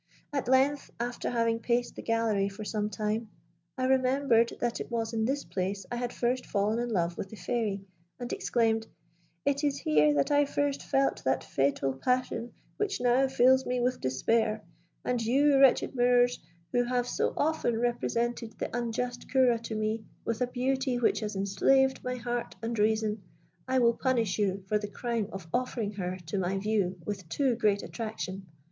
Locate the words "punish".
23.93-24.39